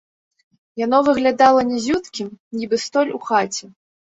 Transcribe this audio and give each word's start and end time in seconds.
Яно 0.83 1.01
выглядала 1.09 1.61
нізюткім, 1.73 2.33
нібы 2.63 2.83
столь 2.89 3.15
у 3.19 3.25
хаце. 3.29 3.65